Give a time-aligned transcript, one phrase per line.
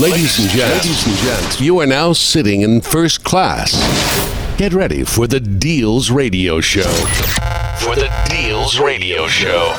[0.00, 3.74] Ladies and gents, you are now sitting in first class.
[4.56, 6.88] Get ready for the Deals Radio Show.
[7.80, 9.74] For the Deals Radio Show.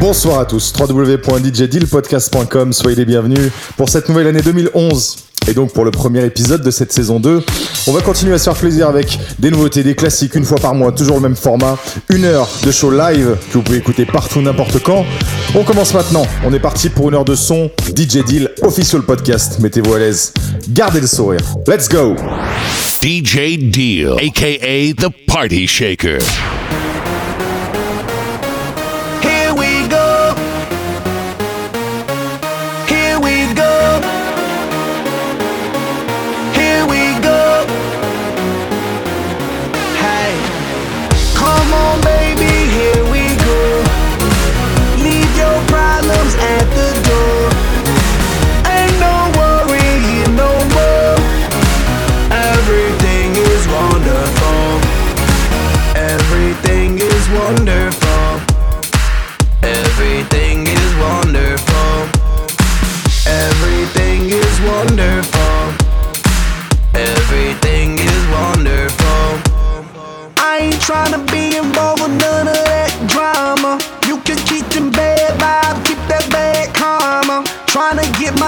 [0.00, 5.29] Bonsoir à tous, www.djdealpodcast.com, soyez les bienvenus pour cette nouvelle année 2011.
[5.48, 7.42] Et donc pour le premier épisode de cette saison 2,
[7.86, 10.74] on va continuer à se faire plaisir avec des nouveautés, des classiques, une fois par
[10.74, 11.76] mois, toujours le même format,
[12.08, 15.04] une heure de show live que vous pouvez écouter partout, n'importe quand.
[15.54, 19.58] On commence maintenant, on est parti pour une heure de son, DJ Deal, official podcast,
[19.60, 20.32] mettez-vous à l'aise,
[20.68, 22.14] gardez le sourire, let's go.
[23.00, 26.18] DJ Deal, aka The Party Shaker.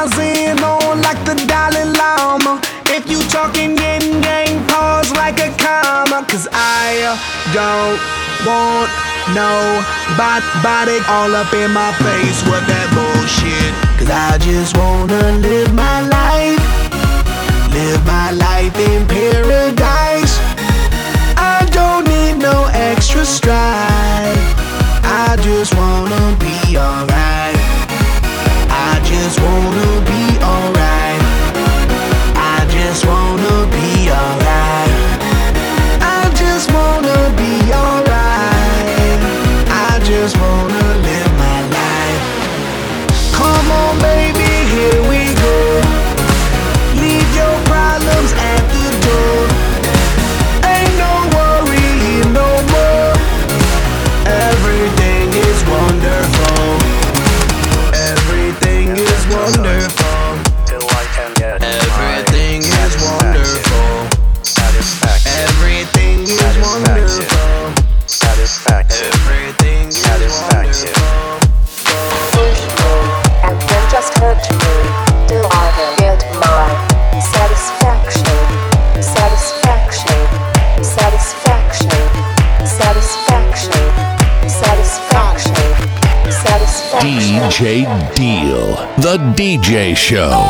[0.03, 2.61] on like the Dalai Lama.
[2.86, 6.27] If you talking yin yang, pause like a comma.
[6.27, 7.17] Cause I uh,
[7.55, 8.00] don't
[8.42, 8.91] want
[9.30, 9.78] no
[10.19, 13.73] bot body all up in my face with that bullshit.
[13.98, 15.72] Cause I just wanna live
[90.12, 90.42] Show.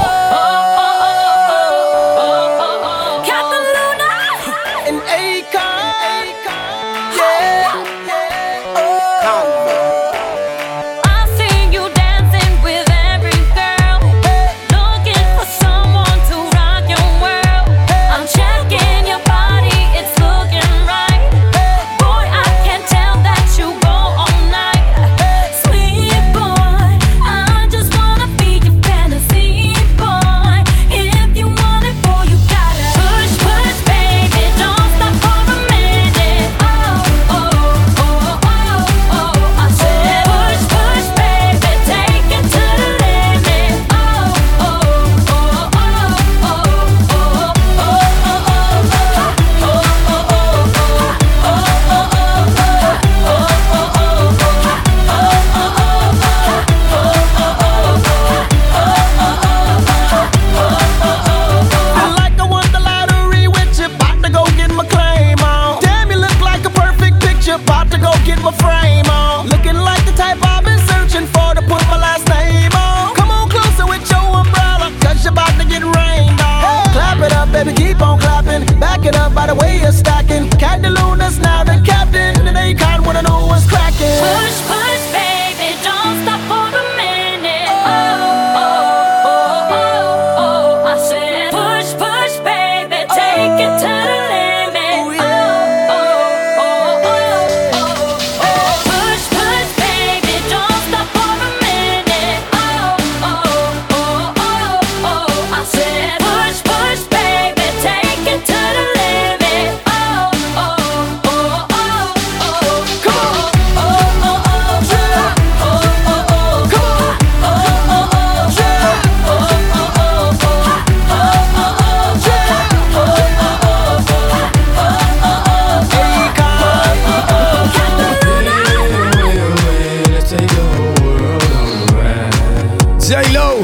[133.08, 133.56] J-Lo.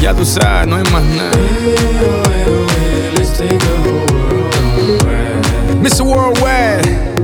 [0.00, 1.30] Ya tú sabes, no hay más nada.
[5.82, 6.02] Mr.
[6.02, 7.19] Worldwide.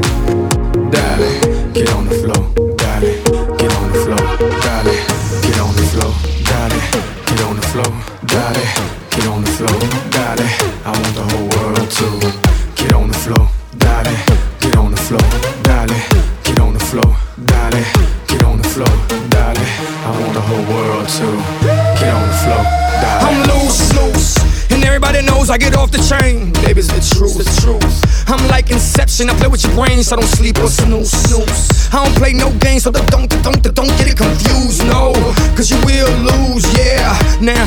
[29.18, 29.34] Inception.
[29.34, 31.10] I play with your brain, so I don't sleep or snooze.
[31.10, 31.88] snooze.
[31.92, 34.84] I don't play no games, so don't, don't, don't, don't get it confused.
[34.86, 35.12] No,
[35.56, 37.16] cause you will lose, yeah.
[37.40, 37.64] Now,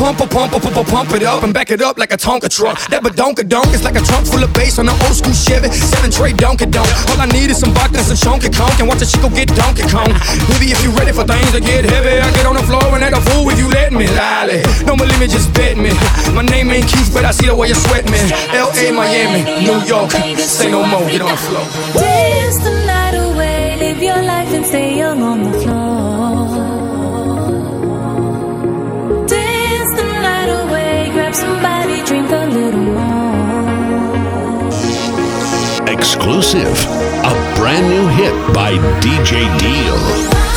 [0.00, 2.48] pump, pump, pump, pump, pump, pump it up and back it up like a Tonka
[2.48, 2.80] truck.
[2.88, 5.68] That badonka donk is like a trunk full of bass on an old school Chevy.
[5.68, 6.88] Seven tray donkey donk.
[7.12, 9.52] All I need is some vodka and some chunky conk and watch a chico get
[9.52, 10.08] donkey kong.
[10.48, 13.04] Baby, if you ready for things to get heavy, I get on the floor and
[13.04, 14.08] act a fool if you let me.
[14.16, 15.92] Lally, don't believe me, just bet me.
[16.32, 18.20] My name ain't Keith, but I see the way you sweat me.
[18.56, 21.66] L.A., Miami, New York, say no more, get on the floor.
[21.92, 26.09] Dance the night away, live your life and stay young on the floor.
[31.40, 33.10] Somebody, drink a little more.
[35.88, 36.76] Exclusive.
[37.32, 40.49] A brand new hit by DJ Deal.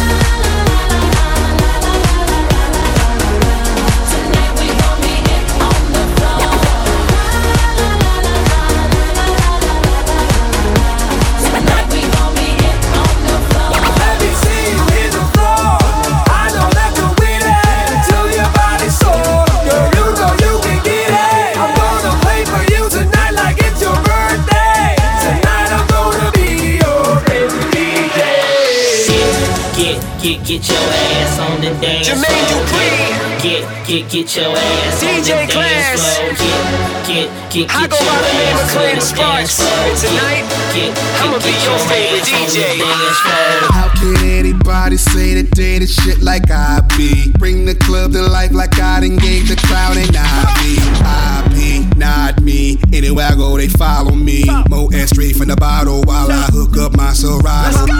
[30.24, 32.48] Get, get, your ass on the dance Jermaine.
[32.48, 33.33] Dupri.
[33.44, 36.00] Get, get, get your ass on DJ the Class.
[36.00, 36.32] dance floor.
[36.32, 39.04] Get, get, get, I get go your by the name of ass Clayton on the
[39.04, 39.56] dance Sparks.
[39.60, 39.84] floor.
[39.84, 42.80] And tonight, get, get, I'ma get be your favorite ass on the DJ.
[42.80, 43.72] dance floor.
[43.76, 47.34] How can anybody say that they the shit like I be?
[47.38, 50.80] Bring the club to life like I done gave the crowd an IV.
[51.04, 52.80] IP, not me.
[52.94, 54.46] Anywhere I go, they follow me.
[54.70, 57.92] Mo and straight from the bottle while I hook up my Serato.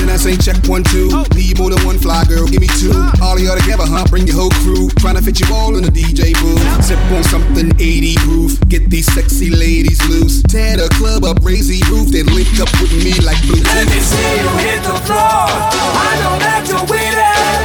[0.00, 1.08] Then I say check one, two.
[1.12, 1.24] Oh.
[1.34, 2.92] Need more than one fly girl, give me two.
[3.20, 4.04] All of y'all together, huh?
[4.08, 4.88] Bring your whole crew.
[5.00, 6.84] Tryna fit you all in the DJ booth.
[6.84, 8.60] Sip on something 80 proof.
[8.68, 10.42] Get these sexy ladies loose.
[10.42, 12.10] Tear the club up, raise the roof.
[12.10, 15.18] Then link up with me like Let me see you hit the floor.
[15.18, 17.60] I know that you're with it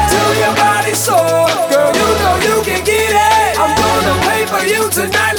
[0.45, 1.49] your body's sore.
[1.71, 3.59] Girl, you know you can get it.
[3.59, 5.34] I'm gonna play for you tonight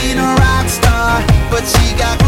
[0.00, 2.21] ain't a rock star, but she got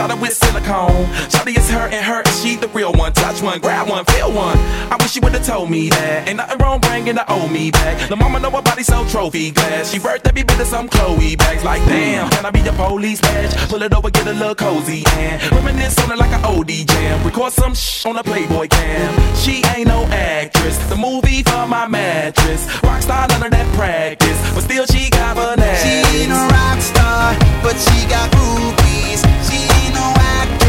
[0.00, 1.04] shot with silicone.
[1.28, 3.12] Shotty is her and her, and she the real one.
[3.12, 4.56] Touch one, grab one, feel one.
[4.90, 6.28] I wish she would've told me that.
[6.28, 8.08] Ain't nothing wrong bringing the old me back.
[8.08, 9.90] The mama know her body so trophy glass.
[9.90, 11.64] She birthed every bit of some Chloe bags.
[11.64, 13.52] Like damn, can I be your police badge?
[13.68, 17.24] Pull it over, get a little cozy and reminisce on it like an OD jam.
[17.24, 19.36] Record some shh on a Playboy cam.
[19.36, 20.78] She ain't no actress.
[20.88, 22.66] The movie for my mattress.
[22.80, 25.82] Rockstar, of that practice, but still she got bananas.
[25.82, 29.09] She ain't a rock star, but she got groupies.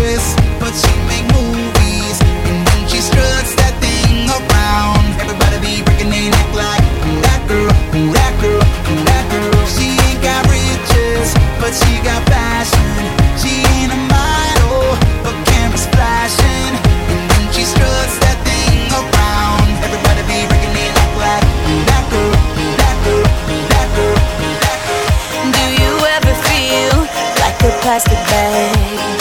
[0.01, 2.17] But she make movies.
[2.49, 6.81] And when she struts that thing around, everybody be breaking their neck like
[7.21, 7.69] that girl,
[8.09, 8.65] that girl,
[9.05, 9.61] that girl.
[9.69, 12.97] She ain't got riches, but she got fashion.
[13.37, 15.37] She ain't a model, but.
[17.13, 21.45] And when she struts that thing around, everybody be breaking their neck like
[21.93, 22.33] that girl,
[22.81, 23.29] that girl,
[23.69, 24.17] that girl.
[25.53, 27.05] Do you ever feel
[27.37, 29.20] like a plastic bag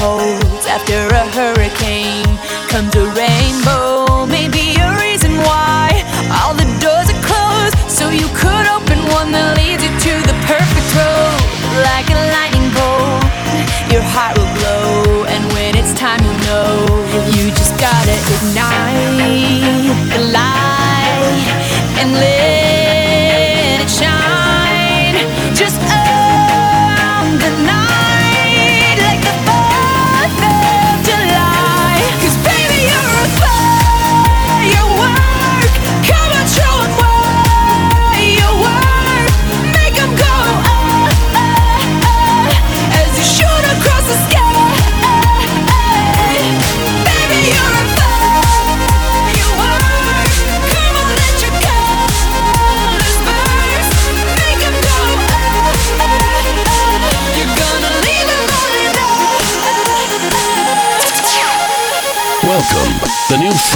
[0.00, 1.29] holds after a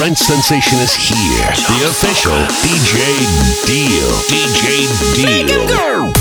[0.04, 1.48] French sensation is here.
[1.48, 4.10] The official DJ Deal.
[4.28, 6.13] DJ Deal.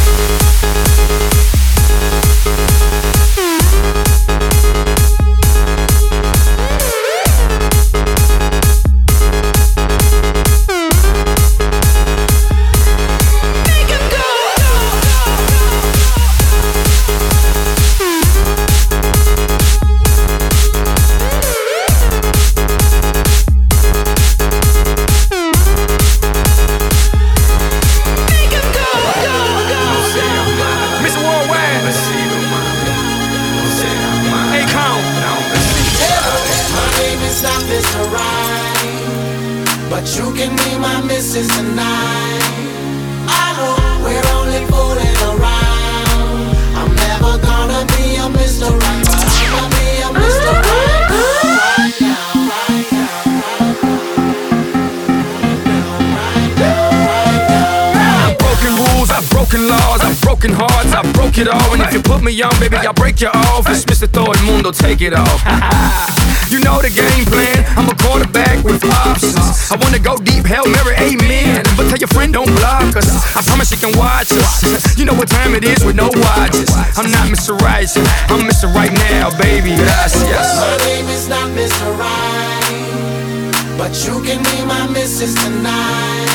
[65.11, 65.43] Off.
[66.53, 67.65] you know the game plan.
[67.75, 69.35] I'm a quarterback with options.
[69.67, 71.65] I wanna go deep, Hail Mary, amen.
[71.75, 73.11] But tell your friend don't block us.
[73.35, 74.63] I promise you can watch us.
[74.97, 76.69] You know what time it is with no watches.
[76.95, 77.57] I'm not Mr.
[77.59, 77.89] Right,
[78.31, 78.71] I'm Mr.
[78.73, 79.75] Right now, baby.
[79.75, 80.23] Gracias.
[80.61, 81.89] My name is not Mr.
[81.97, 86.29] Right, but you can be my missus tonight.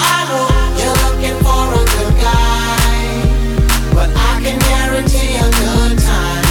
[0.00, 3.94] I know you're looking for a good guy.
[3.94, 6.47] but I can guarantee a good time.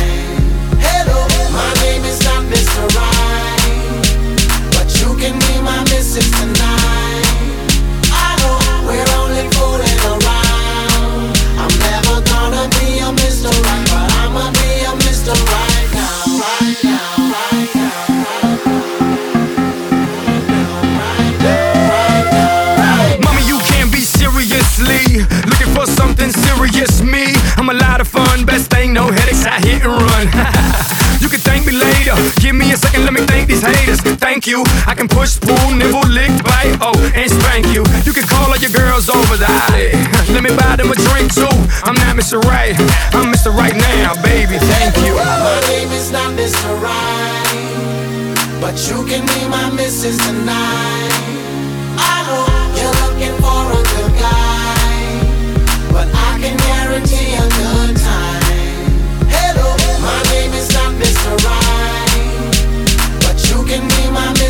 [26.32, 27.02] Serious.
[27.02, 28.46] Me, I'm a lot of fun.
[28.46, 29.46] Best thing, no headaches.
[29.46, 30.64] I hit and run.
[31.28, 32.16] you can thank me later.
[32.40, 34.00] Give me a second, let me thank these haters.
[34.00, 34.64] Thank you.
[34.88, 37.84] I can push, pull, nibble, lick, bite, oh, and spank you.
[38.08, 39.92] You can call all your girls over the alley.
[40.34, 41.52] Let me buy them a drink too.
[41.84, 42.40] I'm not Mr.
[42.48, 42.80] Right.
[43.12, 43.52] I'm Mr.
[43.52, 44.56] Right now, baby.
[44.56, 45.16] Thank you.
[45.20, 46.72] My name is not Mr.
[46.80, 51.47] Right, but you can be my missus tonight.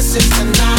[0.08, 0.77] Missus tonight.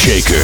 [0.00, 0.39] Shaker.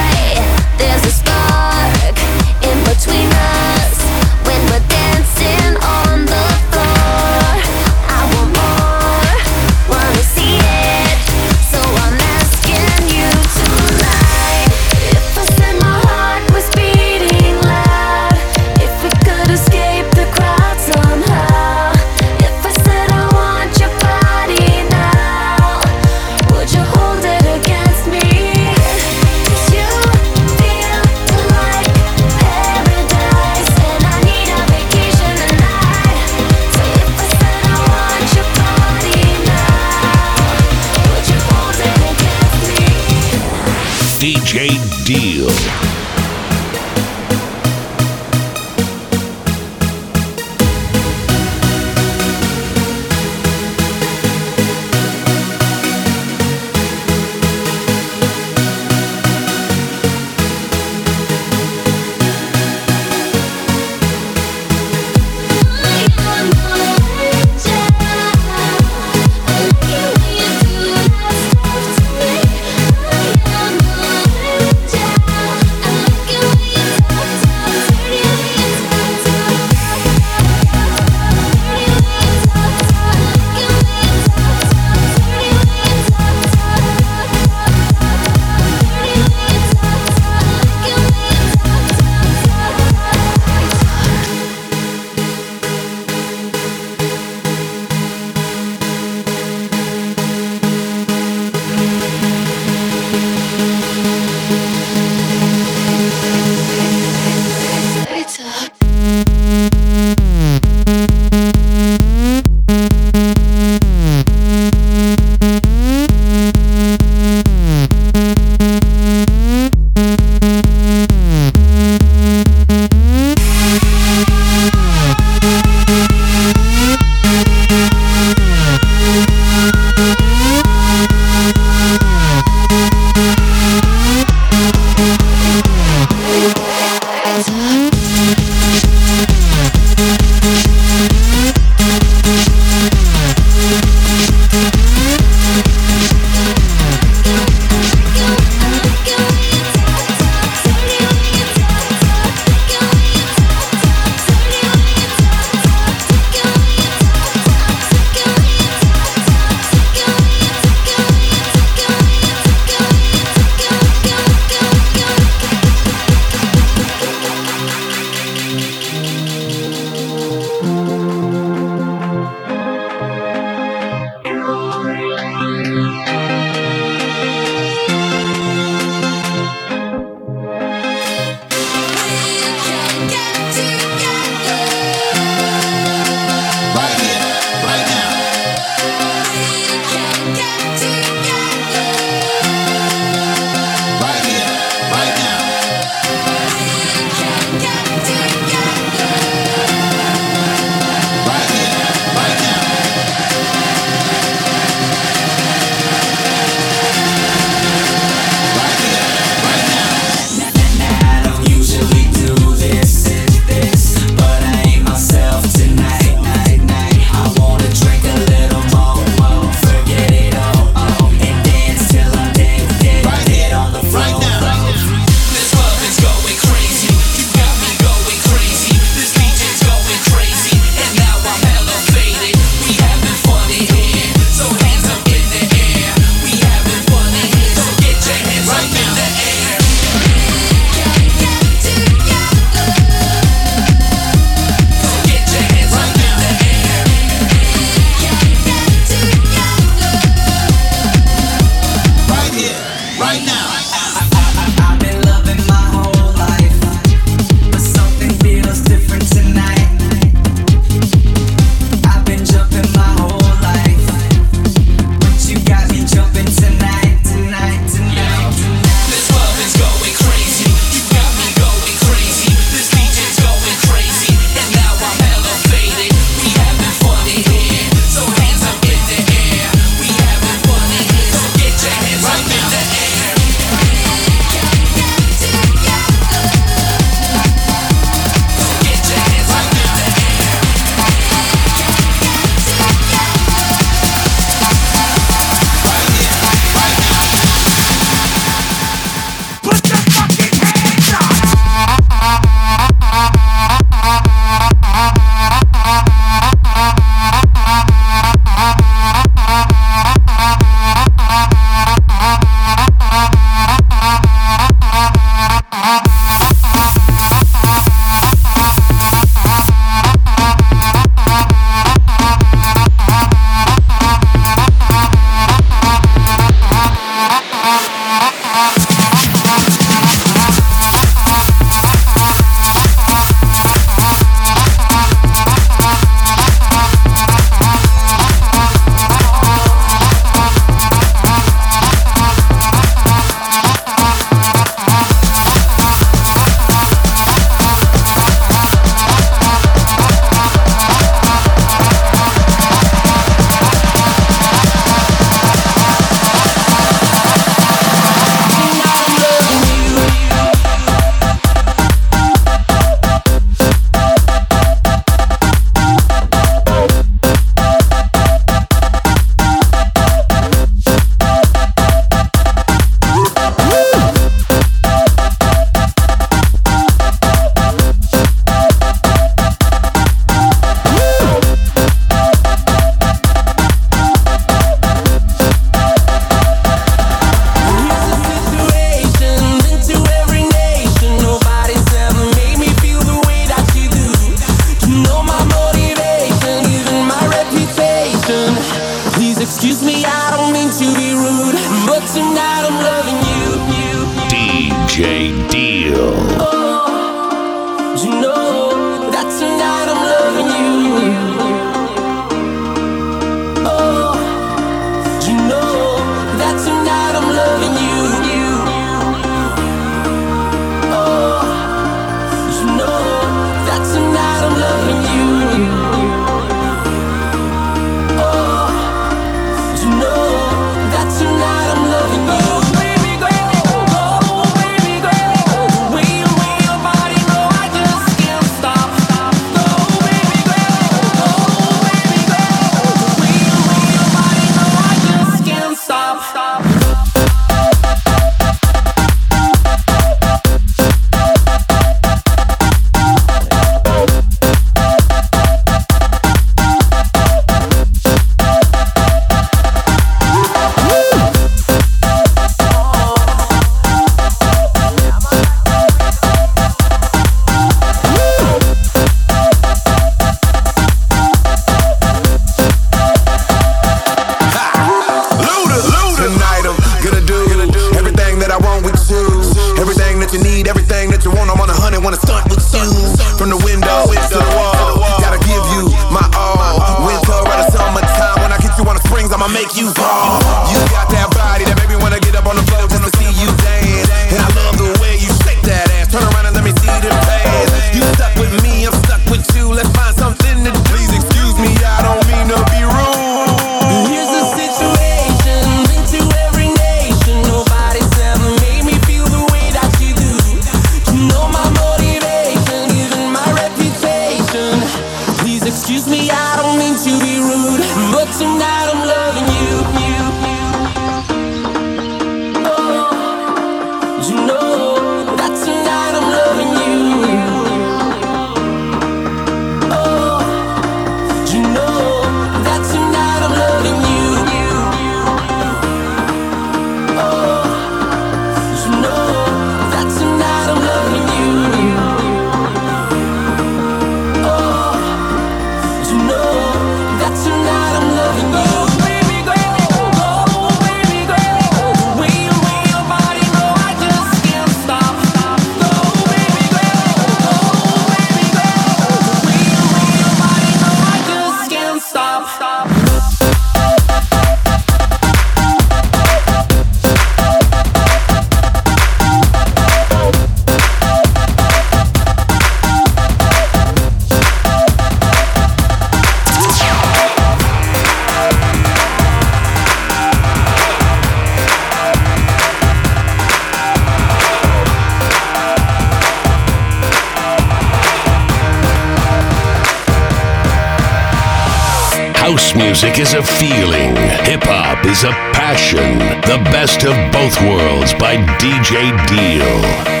[592.71, 595.99] music is a feeling, hip hop is a passion.
[596.21, 600.00] The best of both worlds by DJ Deal.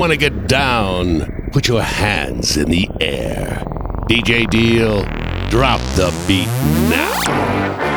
[0.00, 3.62] you want to get down, put your hands in the air.
[4.08, 5.02] DJ Deal,
[5.50, 6.46] drop the beat
[6.88, 7.89] now.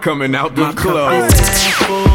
[0.00, 2.09] Coming out the club.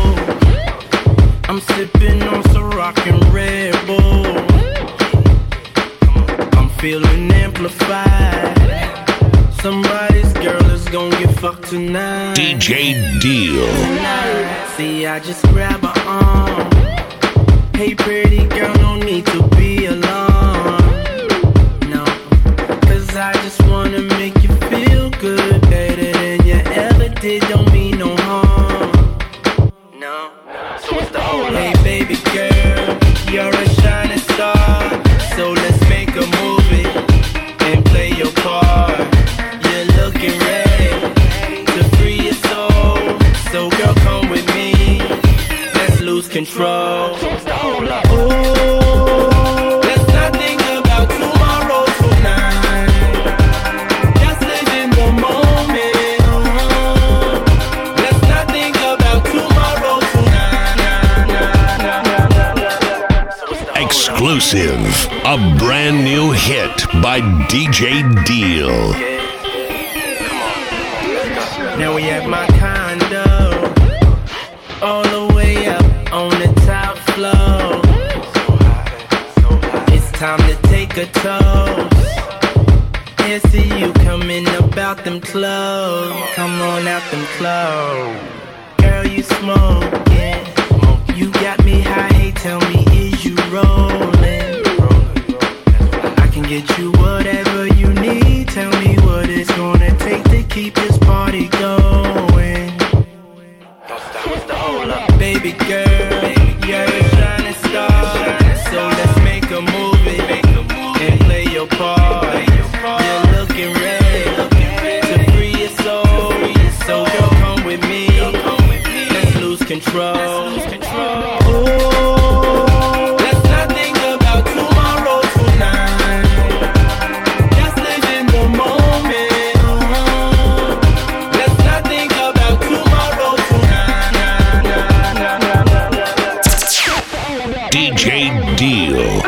[137.76, 139.22] DJ Deal.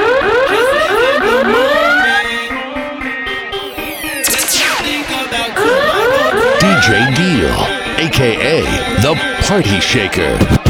[6.61, 8.61] DJ Deal, aka
[9.01, 10.66] the Party Shaker.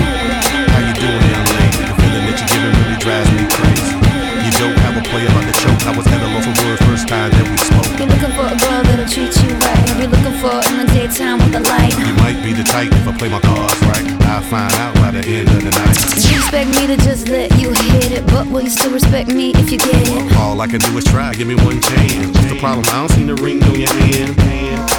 [12.48, 14.08] Be the type if I play my cards right.
[14.24, 16.00] I'll find out by the end of the night.
[16.32, 19.52] You expect me to just let you hit it, but will you still respect me
[19.52, 20.38] if you get it?
[20.38, 22.28] All I can do is try, give me one chance.
[22.32, 22.86] What's the problem?
[22.88, 24.39] I don't see the ring on your hand.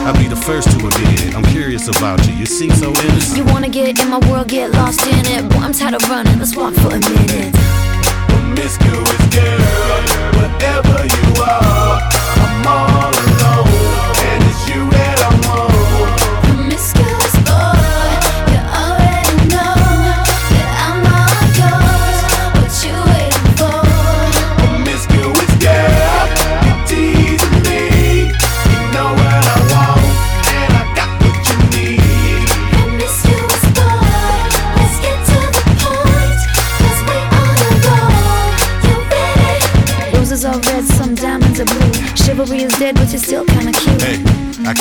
[0.05, 1.35] I'll be the first to admit it.
[1.35, 2.35] I'm curious about you.
[2.35, 3.39] You seem so innocent.
[3.39, 5.49] You wanna get in my world, get lost in it.
[5.49, 6.39] Boy, I'm tired of running.
[6.39, 7.55] Let's walk for a minute.
[8.29, 10.05] Promiscuous girl,
[10.37, 11.97] whatever you are,
[12.45, 13.18] I'm all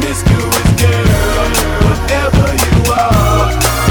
[0.00, 1.48] Promiscuous girl,
[1.82, 3.87] whatever you are,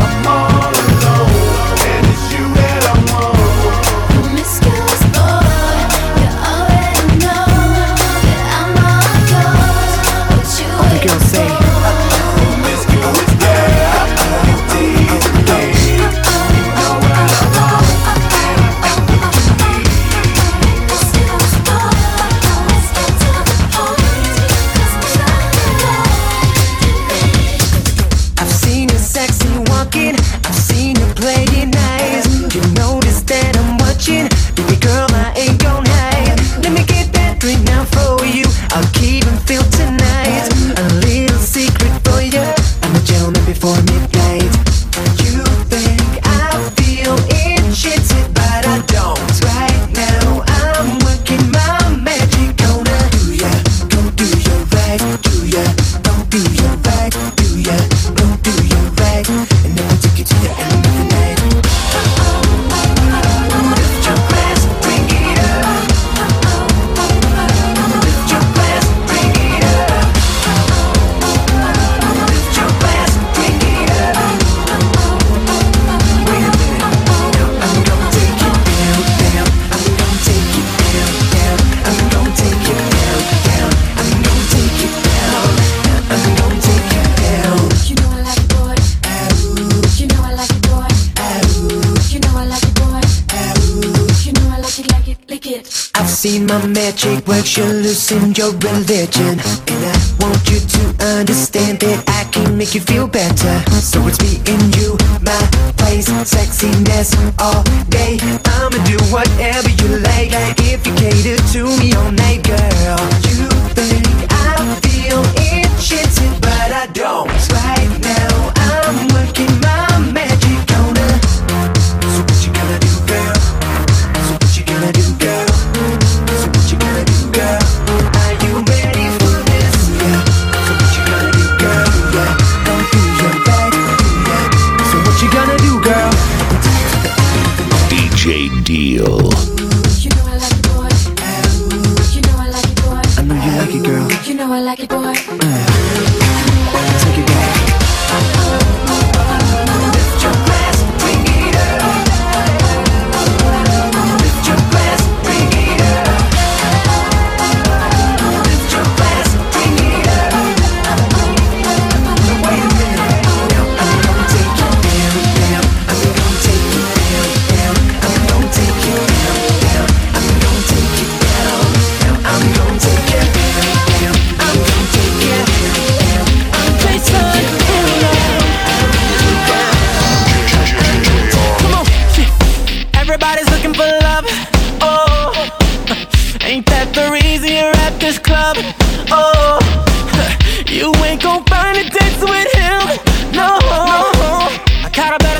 [96.46, 99.40] my magic works, you loosen your religion.
[99.40, 100.84] And I want you to
[101.18, 103.56] understand that I can make you feel better.
[103.82, 105.40] So it's me and you, my
[105.78, 108.20] place, sexiness all day.
[108.22, 110.32] I'ma do whatever you like.
[110.60, 113.00] If you cater to me oh, all night, girl.
[113.32, 116.47] You think I feel enchanted,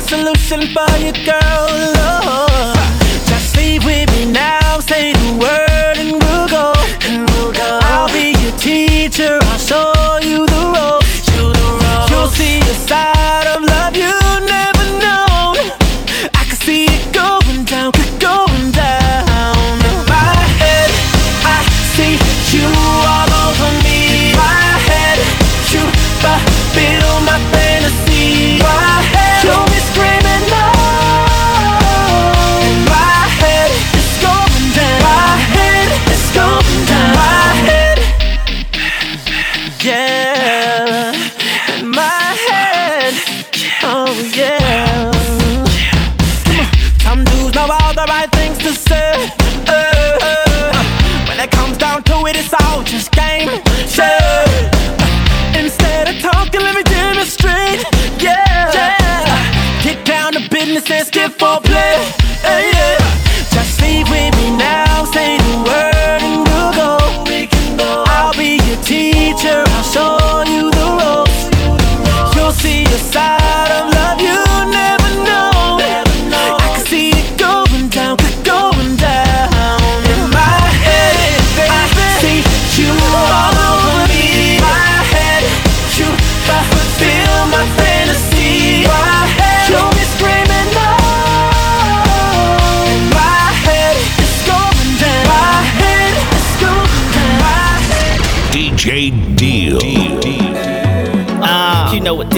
[0.08, 1.68] solution for you, girl.
[2.00, 2.47] Oh,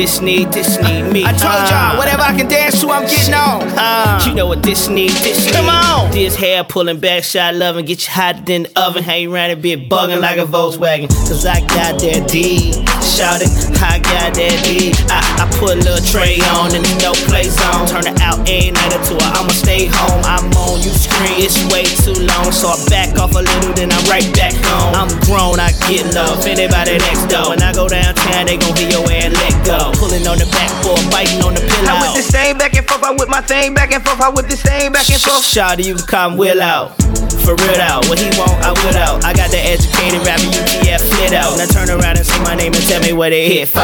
[0.01, 1.50] Uh, you know what this need, this need me.
[1.50, 3.62] I told y'all, whatever I can dance to, I'm getting on.
[3.76, 6.11] Uh, you know what this need, this Come on.
[6.11, 9.02] This hair pulling back, shot loving, get you hotter than the oven.
[9.02, 11.08] Hang around and be bugging like a Volkswagen.
[11.08, 12.72] Cause I got that D.
[13.02, 13.50] Shout it,
[13.82, 14.92] I got that D.
[15.11, 17.86] I, I put a little tray on and no play zone.
[17.86, 19.18] Turn it out every night or two.
[19.20, 20.22] I'ma stay home.
[20.24, 22.52] I'm on you screen, it's way too long.
[22.52, 24.94] So I back off a little, then I'm right back home.
[24.94, 26.46] I'm grown, I get love.
[26.46, 27.50] Anybody next door.
[27.50, 29.78] When I go downtown, they gon' hear your ass let go.
[29.96, 31.96] Pulling on the backboard, biting on the pillow.
[31.96, 34.28] I whip this thing back and forth, I whip my thing back and forth, I
[34.28, 35.44] whip this thing back and forth.
[35.46, 36.96] Shawty, you can come Will out.
[37.44, 38.07] For real out.
[38.09, 39.24] What he want, I will out.
[39.24, 41.57] I got the educated rapper UTF flit out.
[41.57, 43.82] Now turn around and say my name and tell me where they hit from.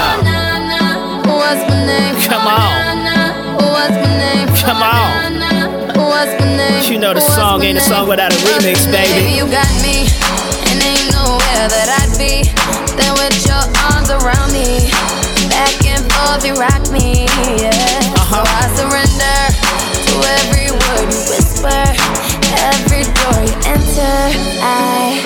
[1.25, 2.14] What's my name?
[2.29, 3.57] Come on.
[3.57, 4.49] What's my name?
[4.61, 5.37] Come on.
[5.97, 6.93] What's my name?
[6.93, 9.14] You know the song ain't a song without a remix, my name?
[9.14, 9.37] baby.
[9.37, 10.07] You got me,
[10.69, 12.45] and ain't nowhere that I'd be.
[12.99, 15.06] Then with your arms around me, back
[16.37, 17.24] forth you rock me,
[17.61, 17.70] yeah.
[17.72, 18.37] Uh-huh.
[18.37, 19.39] So I surrender
[20.07, 21.80] to every word you whisper,
[22.68, 24.16] every door you enter.
[24.61, 25.22] I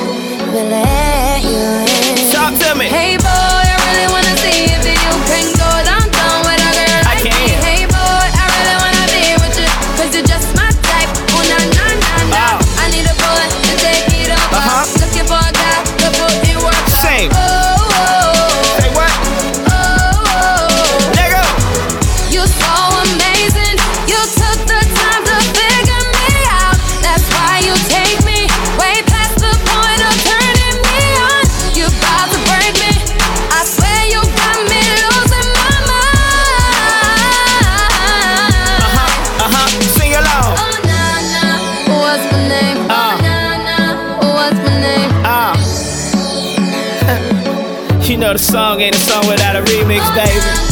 [0.52, 2.30] will let you in.
[2.30, 2.86] Talk to me.
[2.86, 3.19] Hey
[48.30, 50.69] know the song ain't a song without a remix, baby.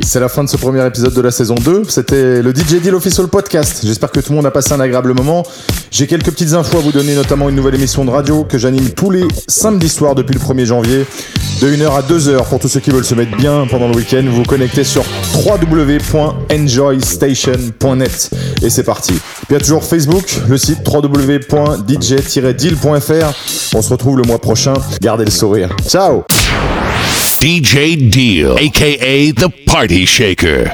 [0.00, 1.84] C'est la fin de ce premier épisode de la saison 2.
[1.88, 3.80] C'était le DJ Deal Official Podcast.
[3.84, 5.42] J'espère que tout le monde a passé un agréable moment.
[5.90, 8.90] J'ai quelques petites infos à vous donner, notamment une nouvelle émission de radio que j'anime
[8.90, 11.06] tous les samedis soirs depuis le 1er janvier,
[11.60, 14.22] de 1h à 2h pour tous ceux qui veulent se mettre bien pendant le week-end.
[14.26, 15.04] Vous vous connectez sur
[15.46, 18.30] www.enjoystation.net.
[18.62, 19.12] Et c'est parti.
[19.48, 23.74] Il y a toujours Facebook, le site www.dj-deal.fr.
[23.74, 24.74] On se retrouve le mois prochain.
[25.00, 25.70] Gardez le sourire.
[25.86, 26.24] Ciao
[27.42, 30.72] DJ Deal, aka the Party Shaker.